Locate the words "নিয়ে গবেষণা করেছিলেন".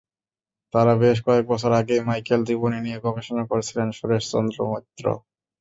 2.81-3.87